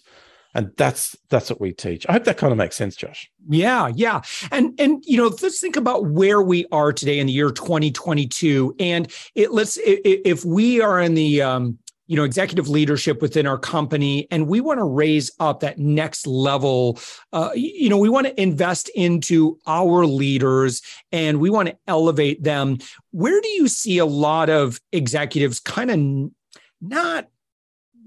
and 0.55 0.73
that's 0.77 1.17
that's 1.29 1.51
what 1.51 1.61
we 1.61 1.73
teach. 1.73 2.07
I 2.09 2.13
hope 2.13 2.25
that 2.25 2.39
kind 2.39 2.53
of 2.53 2.59
makes 2.59 2.77
sense 2.77 2.97
josh. 2.97 3.31
Yeah 3.49 3.91
yeah. 3.95 4.23
And 4.51 4.79
and 4.79 5.03
you 5.07 5.17
know 5.17 5.29
let's 5.43 5.61
think 5.61 5.77
about 5.77 6.07
where 6.07 6.43
we 6.43 6.67
are 6.73 6.93
today 6.93 7.19
in 7.19 7.27
the 7.27 7.33
year 7.33 7.51
2022 7.51 8.75
and 8.81 9.13
it 9.35 9.53
let's 9.53 9.79
if 9.83 10.45
we 10.45 10.81
are 10.81 11.01
in 11.01 11.15
the 11.15 11.43
um 11.43 11.79
you 12.09 12.17
know 12.17 12.25
executive 12.25 12.69
leadership 12.69 13.23
within 13.23 13.47
our 13.47 13.59
company 13.59 14.27
and 14.31 14.49
we 14.49 14.61
want 14.61 14.79
to 14.79 14.85
raise 14.85 15.31
up 15.39 15.61
that 15.61 15.79
next 15.79 16.27
level 16.27 16.99
uh, 17.33 17.51
you 17.55 17.89
know 17.89 17.99
we 17.99 18.09
want 18.09 18.27
to 18.27 18.41
invest 18.41 18.91
into 18.95 19.59
our 19.67 20.07
leaders 20.07 20.83
and 21.13 21.39
we 21.39 21.51
want 21.51 21.69
to 21.69 21.77
elevate 21.87 22.43
them 22.43 22.79
where 23.13 23.41
do 23.41 23.49
you 23.49 23.69
see 23.69 23.99
a 23.99 24.07
lot 24.07 24.51
of 24.51 24.81
executives 24.93 25.61
kind 25.61 25.91
of 25.91 26.33
not 26.81 27.29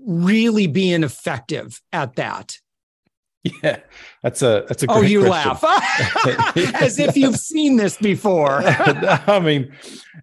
really 0.06 0.68
being 0.68 1.04
effective 1.04 1.82
at 1.92 2.16
that 2.16 2.58
yeah, 3.44 3.80
that's 4.22 4.44
a 4.44 4.66
that's 4.68 4.84
a. 4.84 4.86
oh, 4.90 5.02
you 5.02 5.26
question. 5.26 5.58
laugh 5.62 6.56
as 6.82 7.00
if 7.00 7.18
you've 7.18 7.38
seen 7.38 7.76
this 7.76 7.98
before. 7.98 8.62
I 8.66 9.40
mean, 9.40 9.74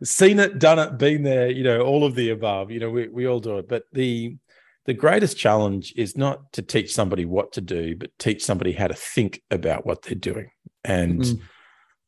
seen 0.05 0.39
it, 0.39 0.61
done 0.61 0.79
it, 0.79 0.99
been 0.99 1.25
there. 1.25 1.51
You 1.51 1.65
know, 1.65 1.81
all 1.81 2.05
of 2.05 2.15
the 2.15 2.31
above. 2.31 2.71
You 2.71 2.79
know, 2.79 2.91
we 2.91 3.09
we 3.09 3.27
all 3.27 3.41
do 3.41 3.59
it. 3.59 3.69
But 3.69 3.85
the 3.93 4.37
the 4.85 4.95
greatest 4.95 5.37
challenge 5.37 5.93
is 5.97 6.17
not 6.17 6.53
to 6.53 6.63
teach 6.63 6.95
somebody 6.95 7.25
what 7.25 7.53
to 7.55 7.61
do, 7.61 7.97
but 7.97 8.17
teach 8.21 8.45
somebody 8.45 8.73
how 8.73 8.87
to 8.87 8.95
think 8.95 9.43
about 9.51 9.85
what 9.85 10.03
they're 10.03 10.15
doing. 10.15 10.51
And 10.85 11.23
mm-hmm. 11.23 11.43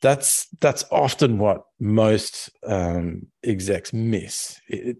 that's 0.02 0.46
that's 0.60 0.84
often 0.92 1.38
what 1.38 1.64
most 1.80 2.50
um, 2.64 3.26
execs 3.42 3.92
miss. 3.92 4.60
It, 4.68 4.98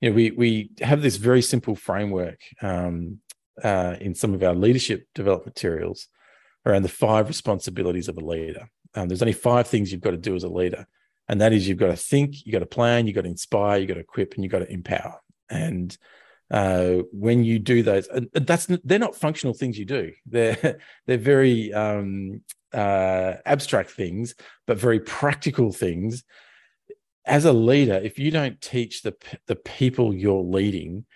you 0.00 0.10
know, 0.10 0.16
we 0.16 0.30
we 0.30 0.70
have 0.80 1.02
this 1.02 1.16
very 1.16 1.42
simple 1.42 1.76
framework 1.76 2.40
um, 2.62 3.18
uh, 3.62 3.96
in 4.00 4.14
some 4.14 4.34
of 4.34 4.42
our 4.42 4.54
leadership 4.54 5.06
development 5.14 5.54
materials 5.56 6.08
around 6.66 6.82
the 6.82 6.88
five 6.88 7.28
responsibilities 7.28 8.08
of 8.08 8.16
a 8.16 8.24
leader. 8.24 8.70
Um, 8.94 9.08
there's 9.08 9.22
only 9.22 9.32
five 9.32 9.66
things 9.66 9.92
you've 9.92 10.00
got 10.00 10.12
to 10.12 10.16
do 10.16 10.34
as 10.34 10.44
a 10.44 10.48
leader, 10.48 10.86
and 11.28 11.40
that 11.40 11.52
is 11.52 11.68
you've 11.68 11.78
got 11.78 11.88
to 11.88 11.96
think, 11.96 12.44
you've 12.44 12.52
got 12.52 12.60
to 12.60 12.66
plan, 12.66 13.06
you've 13.06 13.14
got 13.14 13.22
to 13.22 13.28
inspire, 13.28 13.78
you've 13.78 13.88
got 13.88 13.94
to 13.94 14.00
equip, 14.00 14.34
and 14.34 14.44
you've 14.44 14.52
got 14.52 14.60
to 14.60 14.72
empower. 14.72 15.20
And 15.48 15.96
uh, 16.50 17.02
when 17.12 17.44
you 17.44 17.58
do 17.58 17.82
those, 17.82 18.08
that's 18.32 18.66
they're 18.84 18.98
not 18.98 19.16
functional 19.16 19.54
things 19.54 19.78
you 19.78 19.84
do. 19.84 20.12
They're 20.26 20.78
they're 21.06 21.18
very 21.18 21.72
um, 21.72 22.40
uh, 22.72 23.34
abstract 23.44 23.90
things, 23.90 24.34
but 24.66 24.78
very 24.78 25.00
practical 25.00 25.72
things. 25.72 26.24
As 27.30 27.44
a 27.44 27.52
leader, 27.52 27.94
if 27.94 28.18
you 28.18 28.30
don't 28.30 28.60
teach 28.60 29.02
the 29.02 29.14
the 29.46 29.56
people 29.56 30.12
you're 30.12 30.42
leading 30.42 31.06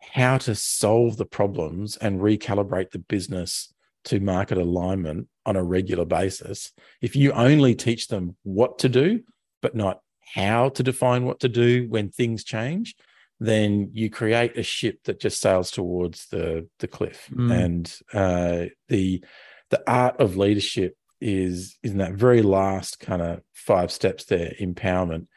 how 0.00 0.36
to 0.36 0.54
solve 0.54 1.16
the 1.16 1.24
problems 1.24 1.96
and 1.96 2.20
recalibrate 2.20 2.90
the 2.90 2.98
business 2.98 3.72
to 4.04 4.18
market 4.18 4.58
alignment 4.58 5.28
on 5.46 5.54
a 5.54 5.62
regular 5.62 6.04
basis. 6.04 6.72
If 7.00 7.14
you 7.14 7.30
only 7.32 7.76
teach 7.76 8.08
them 8.08 8.36
what 8.42 8.80
to 8.80 8.88
do, 8.88 9.20
but 9.60 9.76
not 9.76 10.00
how 10.34 10.70
to 10.70 10.82
define 10.82 11.24
what 11.24 11.40
to 11.40 11.48
do 11.48 11.86
when 11.88 12.10
things 12.10 12.42
change, 12.42 12.96
then 13.38 13.90
you 13.92 14.10
create 14.10 14.56
a 14.58 14.62
ship 14.62 14.98
that 15.04 15.20
just 15.20 15.40
sails 15.40 15.70
towards 15.70 16.26
the 16.28 16.68
the 16.80 16.88
cliff. 16.88 17.28
Mm. 17.32 17.64
And 17.64 17.98
uh, 18.12 18.70
the 18.88 19.24
the 19.70 19.82
art 19.86 20.20
of 20.20 20.36
leadership 20.36 20.96
is 21.20 21.78
in 21.84 21.98
that 21.98 22.14
very 22.14 22.42
last 22.42 22.98
kind 22.98 23.22
of 23.22 23.40
five 23.52 23.92
steps 23.92 24.24
there, 24.24 24.52
empowerment, 24.60 25.28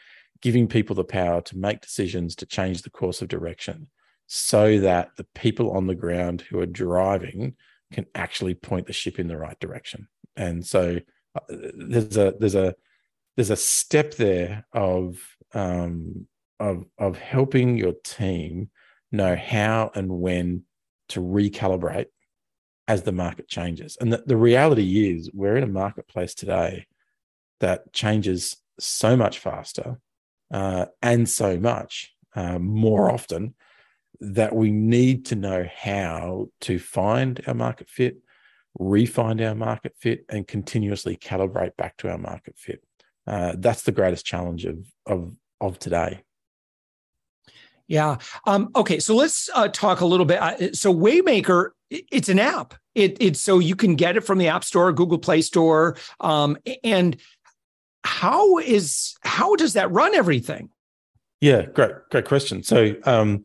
giving 0.45 0.67
people 0.67 0.95
the 0.95 1.03
power 1.03 1.41
to 1.41 1.57
make 1.57 1.81
decisions 1.81 2.35
to 2.35 2.45
change 2.45 2.83
the 2.83 2.89
course 2.91 3.19
of 3.19 3.27
direction 3.27 3.87
so 4.27 4.77
that 4.77 5.09
the 5.17 5.23
people 5.33 5.71
on 5.71 5.87
the 5.87 5.95
ground 5.95 6.41
who 6.41 6.59
are 6.59 6.67
driving 6.67 7.55
can 7.91 8.05
actually 8.13 8.53
point 8.53 8.85
the 8.85 8.93
ship 8.93 9.17
in 9.17 9.27
the 9.27 9.35
right 9.35 9.59
direction. 9.59 10.07
And 10.35 10.63
so 10.63 10.99
uh, 11.33 11.39
there's 11.49 12.15
a 12.15 12.35
there's 12.39 12.53
a 12.53 12.75
there's 13.35 13.49
a 13.49 13.55
step 13.55 14.13
there 14.17 14.67
of 14.71 15.17
um, 15.55 16.27
of 16.59 16.85
of 16.99 17.17
helping 17.17 17.75
your 17.75 17.93
team 18.03 18.69
know 19.11 19.35
how 19.35 19.89
and 19.95 20.11
when 20.11 20.61
to 21.09 21.21
recalibrate 21.21 22.05
as 22.87 23.01
the 23.01 23.11
market 23.11 23.47
changes. 23.47 23.97
And 23.99 24.13
the, 24.13 24.23
the 24.23 24.37
reality 24.37 25.09
is 25.09 25.31
we're 25.33 25.57
in 25.57 25.63
a 25.63 25.67
marketplace 25.83 26.35
today 26.35 26.85
that 27.61 27.91
changes 27.93 28.57
so 28.77 29.17
much 29.17 29.39
faster 29.39 29.97
uh, 30.51 30.85
and 31.01 31.27
so 31.29 31.57
much 31.57 32.13
uh, 32.35 32.59
more 32.59 33.11
often 33.11 33.55
that 34.19 34.55
we 34.55 34.71
need 34.71 35.25
to 35.25 35.35
know 35.35 35.67
how 35.75 36.47
to 36.61 36.79
find 36.79 37.41
our 37.47 37.53
market 37.53 37.89
fit, 37.89 38.17
refine 38.79 39.41
our 39.41 39.55
market 39.55 39.93
fit, 39.99 40.25
and 40.29 40.47
continuously 40.47 41.17
calibrate 41.17 41.75
back 41.75 41.97
to 41.97 42.09
our 42.09 42.17
market 42.17 42.57
fit. 42.57 42.83
Uh, 43.27 43.53
that's 43.57 43.83
the 43.83 43.91
greatest 43.91 44.25
challenge 44.25 44.65
of 44.65 44.85
of 45.05 45.33
of 45.59 45.79
today. 45.79 46.21
Yeah. 47.87 48.17
Um, 48.45 48.71
okay. 48.75 48.99
So 48.99 49.15
let's 49.15 49.49
uh, 49.53 49.67
talk 49.67 50.01
a 50.01 50.05
little 50.05 50.25
bit. 50.25 50.41
Uh, 50.41 50.73
so 50.73 50.93
Waymaker, 50.93 51.69
it's 51.89 52.29
an 52.29 52.39
app. 52.39 52.73
It, 52.95 53.17
it's 53.19 53.41
so 53.41 53.59
you 53.59 53.75
can 53.75 53.95
get 53.95 54.17
it 54.17 54.21
from 54.21 54.37
the 54.37 54.47
App 54.47 54.63
Store, 54.63 54.91
Google 54.91 55.19
Play 55.19 55.41
Store, 55.41 55.97
um, 56.19 56.57
and 56.83 57.17
how 58.05 58.59
is 58.59 59.15
how 59.21 59.55
does 59.55 59.73
that 59.73 59.91
run 59.91 60.15
everything? 60.15 60.69
Yeah, 61.41 61.63
great, 61.63 61.91
great 62.11 62.25
question. 62.25 62.63
So 62.63 62.95
um, 63.03 63.43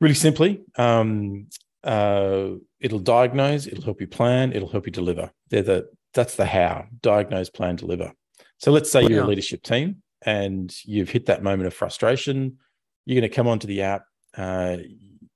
really 0.00 0.14
simply, 0.14 0.62
um, 0.76 1.46
uh, 1.82 2.50
it'll 2.80 2.98
diagnose, 2.98 3.66
it'll 3.66 3.82
help 3.82 4.00
you 4.00 4.06
plan, 4.06 4.52
it'll 4.52 4.68
help 4.68 4.86
you 4.86 4.92
deliver. 4.92 5.30
They're 5.48 5.62
the 5.62 5.88
that's 6.12 6.36
the 6.36 6.46
how 6.46 6.86
diagnose, 7.02 7.50
plan, 7.50 7.76
deliver. 7.76 8.12
So 8.58 8.70
let's 8.70 8.90
say 8.90 9.02
you're 9.02 9.24
a 9.24 9.26
leadership 9.26 9.62
team 9.62 10.02
and 10.24 10.74
you've 10.84 11.10
hit 11.10 11.26
that 11.26 11.42
moment 11.42 11.66
of 11.66 11.74
frustration. 11.74 12.58
You're 13.04 13.20
going 13.20 13.28
to 13.28 13.34
come 13.34 13.48
onto 13.48 13.66
the 13.66 13.82
app. 13.82 14.04
Uh, 14.36 14.76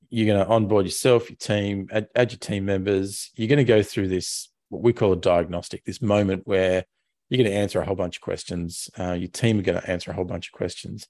you're 0.08 0.26
going 0.26 0.44
to 0.44 0.50
onboard 0.50 0.86
yourself, 0.86 1.28
your 1.28 1.36
team, 1.36 1.88
add, 1.92 2.08
add 2.14 2.30
your 2.30 2.38
team 2.38 2.64
members. 2.64 3.30
You're 3.34 3.48
going 3.48 3.58
to 3.58 3.64
go 3.64 3.82
through 3.82 4.08
this 4.08 4.48
what 4.68 4.82
we 4.82 4.92
call 4.92 5.12
a 5.12 5.16
diagnostic. 5.16 5.84
This 5.84 6.00
moment 6.00 6.42
where 6.46 6.84
you're 7.28 7.42
going 7.42 7.50
to 7.50 7.56
answer 7.56 7.80
a 7.80 7.84
whole 7.84 7.94
bunch 7.94 8.16
of 8.16 8.22
questions. 8.22 8.88
Uh, 8.98 9.12
your 9.12 9.28
team 9.28 9.58
are 9.58 9.62
going 9.62 9.80
to 9.80 9.90
answer 9.90 10.10
a 10.10 10.14
whole 10.14 10.24
bunch 10.24 10.48
of 10.48 10.52
questions 10.52 11.08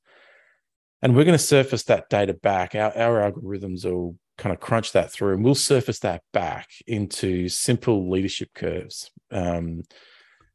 and 1.02 1.14
we're 1.14 1.25
going 1.25 1.38
to 1.38 1.42
surface 1.42 1.84
that 1.84 2.08
data 2.08 2.34
back. 2.34 2.75
Our, 2.75 2.96
our 2.96 3.30
algorithms 3.30 3.84
will 3.84 4.16
kind 4.37 4.52
of 4.52 4.60
crunch 4.60 4.92
that 4.92 5.12
through, 5.12 5.34
and 5.34 5.44
we'll 5.44 5.54
surface 5.54 6.00
that 6.00 6.22
back 6.32 6.68
into 6.87 7.48
simple 7.48 8.10
leadership 8.10 8.50
curves, 8.54 9.10
um, 9.30 9.82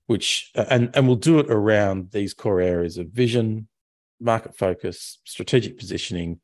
which 0.07 0.51
and 0.55 0.89
and 0.95 1.07
we'll 1.07 1.15
do 1.15 1.39
it 1.39 1.49
around 1.49 2.11
these 2.11 2.33
core 2.33 2.61
areas 2.61 2.97
of 2.97 3.07
vision, 3.07 3.67
market 4.19 4.57
focus, 4.57 5.19
strategic 5.23 5.77
positioning, 5.77 6.39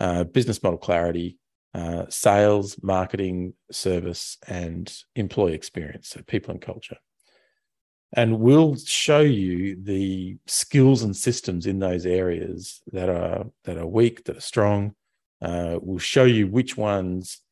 uh, 0.00 0.24
business 0.24 0.62
model 0.62 0.78
clarity, 0.78 1.38
uh, 1.74 2.06
sales, 2.08 2.76
marketing, 2.82 3.54
service, 3.70 4.38
and 4.48 4.92
employee 5.16 5.54
experience, 5.54 6.08
so 6.08 6.22
people 6.26 6.52
and 6.52 6.62
culture 6.62 6.96
and 8.14 8.38
we'll 8.38 8.76
show 8.76 9.20
you 9.20 9.76
the 9.82 10.36
skills 10.46 11.02
and 11.02 11.16
systems 11.16 11.66
in 11.66 11.78
those 11.78 12.06
areas 12.06 12.80
that 12.92 13.08
are 13.08 13.46
that 13.64 13.76
are 13.76 13.86
weak 13.86 14.24
that 14.24 14.36
are 14.36 14.40
strong. 14.40 14.94
Uh, 15.42 15.78
we'll 15.82 15.98
show 15.98 16.24
you 16.24 16.46
which 16.46 16.76
ones 16.76 17.42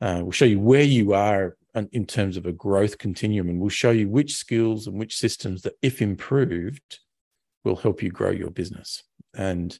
uh, 0.00 0.20
we'll 0.22 0.32
show 0.32 0.44
you 0.44 0.60
where 0.60 0.82
you 0.82 1.14
are 1.14 1.56
in 1.92 2.06
terms 2.06 2.36
of 2.38 2.46
a 2.46 2.52
growth 2.52 2.96
continuum 2.96 3.50
and 3.50 3.60
we'll 3.60 3.68
show 3.68 3.90
you 3.90 4.08
which 4.08 4.34
skills 4.34 4.86
and 4.86 4.98
which 4.98 5.16
systems 5.16 5.62
that 5.62 5.74
if 5.82 6.00
improved 6.00 7.00
will 7.64 7.76
help 7.76 8.02
you 8.02 8.10
grow 8.10 8.30
your 8.30 8.50
business. 8.50 9.02
And 9.34 9.78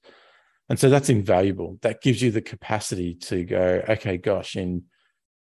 and 0.69 0.79
so 0.79 0.91
that's 0.91 1.09
invaluable. 1.09 1.79
That 1.83 2.03
gives 2.03 2.21
you 2.21 2.33
the 2.33 2.43
capacity 2.43 3.15
to 3.15 3.45
go 3.45 3.83
okay 3.89 4.17
gosh 4.17 4.57
in 4.57 4.85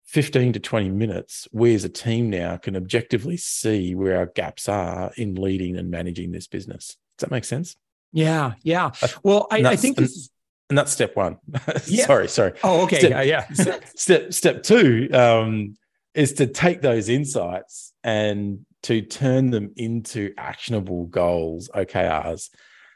15 0.09 0.53
to 0.53 0.59
20 0.59 0.89
minutes, 0.89 1.47
we 1.51 1.75
as 1.75 1.83
a 1.83 1.89
team 1.89 2.31
now 2.31 2.57
can 2.57 2.75
objectively 2.75 3.37
see 3.37 3.93
where 3.93 4.17
our 4.17 4.25
gaps 4.25 4.67
are 4.67 5.11
in 5.17 5.35
leading 5.35 5.77
and 5.77 5.91
managing 5.91 6.31
this 6.31 6.47
business. 6.47 6.97
Does 7.17 7.29
that 7.29 7.31
make 7.31 7.45
sense? 7.45 7.75
Yeah. 8.11 8.53
Yeah. 8.63 8.89
Uh, 9.03 9.07
well, 9.21 9.47
I, 9.51 9.57
I 9.59 9.75
think 9.75 9.97
this 9.97 10.11
is. 10.15 10.31
And 10.69 10.77
that's 10.77 10.91
step 10.91 11.15
one. 11.15 11.37
Yeah. 11.85 12.07
sorry, 12.07 12.27
sorry. 12.27 12.53
Oh, 12.63 12.81
okay. 12.85 12.97
Step, 12.99 13.11
yeah, 13.11 13.21
yeah. 13.21 13.79
step 13.95 14.33
step 14.33 14.63
two 14.63 15.09
um, 15.13 15.75
is 16.15 16.33
to 16.33 16.47
take 16.47 16.81
those 16.81 17.07
insights 17.07 17.93
and 18.03 18.65
to 18.83 19.01
turn 19.03 19.51
them 19.51 19.73
into 19.75 20.33
actionable 20.39 21.05
goals, 21.05 21.69
OKRs 21.75 22.49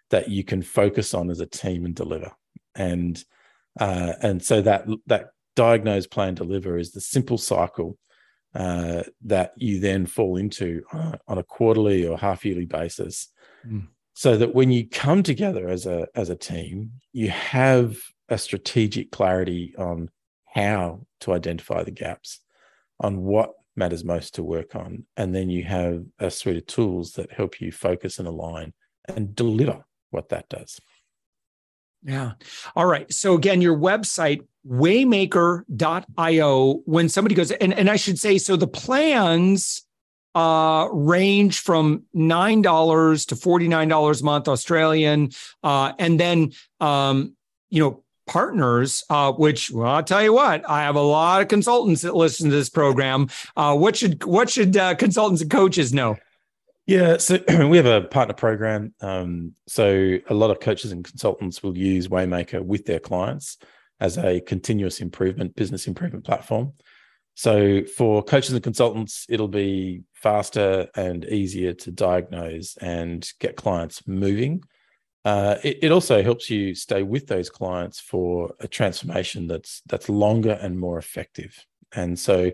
that 0.10 0.30
you 0.30 0.44
can 0.44 0.64
focus 0.64 1.14
on 1.14 1.30
as 1.30 1.40
a 1.40 1.46
team 1.46 1.86
and 1.86 1.94
deliver. 1.94 2.32
And 2.74 3.24
uh, 3.80 4.14
and 4.20 4.44
so 4.44 4.62
that 4.62 4.88
that 5.06 5.30
diagnose, 5.56 6.08
plan, 6.08 6.36
deliver 6.36 6.78
is 6.78 6.92
the 6.92 7.02
simple 7.02 7.38
cycle 7.38 7.98
uh, 8.56 9.04
that 9.24 9.54
you 9.58 9.80
then 9.80 10.06
fall 10.06 10.38
into 10.38 10.84
uh, 10.94 11.14
on 11.28 11.38
a 11.38 11.44
quarterly 11.44 12.06
or 12.06 12.18
half 12.18 12.46
yearly 12.46 12.66
basis. 12.66 13.30
Mm. 13.68 13.88
So 14.14 14.38
that 14.38 14.54
when 14.54 14.72
you 14.72 14.88
come 14.88 15.24
together 15.24 15.68
as 15.68 15.88
a 15.88 16.08
as 16.14 16.30
a 16.30 16.36
team, 16.36 16.92
you 17.14 17.30
have 17.30 17.98
a 18.30 18.38
strategic 18.38 19.12
clarity 19.12 19.74
on 19.78 20.10
how 20.46 21.08
to 21.22 21.34
identify 21.34 21.84
the 21.84 21.92
gaps, 21.92 22.40
on 23.00 23.24
what 23.24 23.54
matters 23.76 24.04
most 24.04 24.36
to 24.36 24.44
work 24.44 24.76
on, 24.76 25.06
and 25.18 25.34
then 25.34 25.50
you 25.50 25.64
have 25.64 26.04
a 26.20 26.30
suite 26.30 26.58
of 26.58 26.68
tools 26.68 27.14
that 27.14 27.32
help 27.32 27.60
you 27.60 27.72
focus 27.72 28.20
and 28.20 28.28
align 28.28 28.72
and 29.08 29.36
deliver 29.36 29.84
what 30.12 30.30
that 30.30 30.48
does. 30.48 30.80
Yeah. 32.04 32.34
All 32.76 32.86
right. 32.86 33.12
So 33.12 33.36
again, 33.36 33.62
your 33.62 33.78
website, 33.78 34.46
waymaker.io, 34.68 35.62
when 36.86 37.10
somebody 37.10 37.36
goes, 37.36 37.52
and, 37.52 37.74
and 37.74 37.90
I 37.90 37.96
should 37.96 38.20
say, 38.20 38.38
so 38.38 38.56
the 38.56 38.68
plans 38.68 39.86
uh, 40.36 40.88
range 40.92 41.60
from 41.60 42.04
$9 42.16 43.28
to 43.28 43.36
$49 43.36 44.22
a 44.22 44.26
month 44.26 44.48
Australian. 44.48 45.30
Uh, 45.64 45.94
and 46.00 46.20
then, 46.20 46.52
um, 46.80 47.36
you 47.70 47.84
know, 47.84 48.04
partners, 48.26 49.04
uh, 49.10 49.32
which 49.34 49.70
well, 49.72 49.92
I'll 49.92 50.04
tell 50.04 50.24
you 50.24 50.34
what, 50.34 50.68
I 50.70 50.84
have 50.84 50.96
a 50.96 51.02
lot 51.02 51.42
of 51.42 51.48
consultants 51.50 52.02
that 52.02 52.16
listen 52.16 52.50
to 52.50 52.56
this 52.56 52.70
program. 52.70 53.30
Uh, 53.56 53.76
what 53.76 53.96
should 53.96 54.24
what 54.24 54.50
should 54.50 54.78
uh, 54.78 54.96
consultants 54.96 55.42
and 55.42 55.52
coaches 55.52 55.94
know? 55.94 56.18
Yeah, 56.86 57.18
so 57.18 57.40
we 57.68 57.78
have 57.78 57.86
a 57.86 58.02
partner 58.02 58.34
program. 58.34 58.94
Um, 59.02 59.54
so 59.68 60.18
a 60.30 60.34
lot 60.34 60.52
of 60.52 60.60
coaches 60.60 60.92
and 60.92 61.04
consultants 61.04 61.64
will 61.64 61.78
use 61.78 62.08
Waymaker 62.08 62.62
with 62.62 62.86
their 62.86 63.00
clients 63.00 63.58
as 64.00 64.18
a 64.18 64.42
continuous 64.42 65.00
improvement, 65.00 65.56
business 65.56 65.88
improvement 65.88 66.26
platform. 66.26 66.74
So 67.36 67.84
for 67.86 68.22
coaches 68.22 68.54
and 68.54 68.62
consultants, 68.62 69.26
it'll 69.30 69.48
be 69.48 70.04
faster 70.14 70.88
and 70.96 71.26
easier 71.26 71.74
to 71.74 71.92
diagnose 71.92 72.78
and 72.78 73.28
get 73.40 73.56
clients 73.56 74.06
moving. 74.08 74.64
Uh, 75.26 75.56
it, 75.64 75.80
it, 75.84 75.92
also 75.92 76.22
helps 76.22 76.50
you 76.50 76.76
stay 76.76 77.02
with 77.02 77.28
those 77.28 77.50
clients 77.50 78.00
for 78.00 78.54
a 78.60 78.68
transformation 78.68 79.48
that's 79.48 79.82
that's 79.86 80.10
longer 80.10 80.60
and 80.62 80.78
more 80.78 80.98
effective. 80.98 81.66
And 81.94 82.20
so 82.20 82.52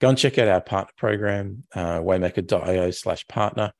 go 0.00 0.08
and 0.08 0.18
check 0.18 0.38
out 0.38 0.48
our 0.48 0.60
partner 0.60 0.92
program, 0.96 1.64
uh, 1.74 1.98
waymaker.io 2.00 2.90
slash 2.90 3.26
partner. 3.28 3.72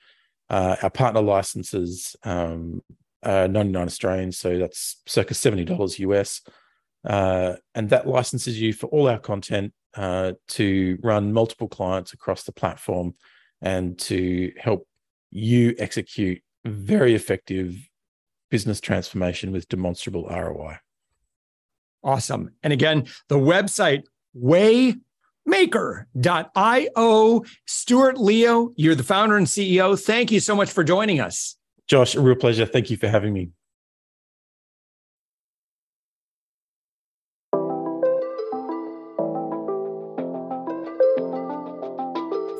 Uh, 0.49 0.76
our 0.83 0.90
partner 0.90 1.23
licenses 1.23 2.16
um, 2.23 2.83
are 3.23 3.49
99 3.49 3.87
Australian, 3.87 4.33
so 4.33 4.59
that's 4.59 5.02
circa 5.06 5.35
$70 5.35 5.99
US. 5.99 6.42
Uh, 7.04 7.56
and 7.75 7.90
that 7.90 8.06
licenses 8.06 8.61
you 8.61 8.73
for 8.73 8.87
all 8.87 9.09
our 9.09 9.18
content 9.18 9.73
uh, 9.94 10.33
to 10.49 10.99
run 11.02 11.33
multiple 11.33 11.68
clients 11.68 12.12
across 12.12 12.44
the 12.44 12.52
platform 12.52 13.14
and 13.61 13.99
to 13.99 14.52
help 14.59 14.87
you 15.30 15.75
execute 15.78 16.42
very 16.64 17.14
effective 17.14 17.76
business 18.50 18.80
transformation 18.80 19.52
with 19.52 19.68
demonstrable 19.68 20.26
ROI. 20.28 20.78
Awesome. 22.02 22.50
And 22.62 22.73
again, 22.73 23.06
the 23.28 23.38
website, 23.38 24.04
way 24.35 24.94
maker.io. 25.46 27.44
Stuart 27.66 28.18
Leo, 28.18 28.72
you're 28.76 28.94
the 28.94 29.02
founder 29.02 29.36
and 29.36 29.46
CEO. 29.46 30.00
Thank 30.00 30.30
you 30.30 30.40
so 30.40 30.54
much 30.54 30.70
for 30.70 30.84
joining 30.84 31.20
us. 31.20 31.56
Josh, 31.86 32.14
a 32.14 32.20
real 32.20 32.36
pleasure. 32.36 32.66
Thank 32.66 32.90
you 32.90 32.96
for 32.96 33.08
having 33.08 33.32
me. 33.32 33.50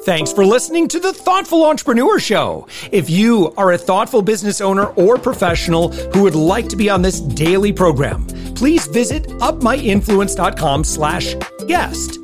Thanks 0.05 0.35
for 0.35 0.45
listening 0.45 0.87
to 0.89 1.01
the 1.01 1.15
Thoughtful 1.15 1.65
Entrepreneur 1.65 2.19
Show. 2.19 2.69
If 2.93 3.09
you 3.09 3.55
are 3.57 3.73
a 3.73 3.79
thoughtful 3.79 4.21
business 4.21 4.61
owner 4.61 4.89
or 4.89 5.17
professional 5.17 5.93
who 5.93 6.25
would 6.25 6.35
like 6.35 6.69
to 6.69 6.77
be 6.77 6.91
on 6.91 7.01
this 7.01 7.21
daily 7.21 7.73
program, 7.73 8.27
please 8.55 8.87
visit 8.87 9.27
upmyinfluence.com 9.29 10.85
slash 10.85 11.35
guest. 11.67 12.24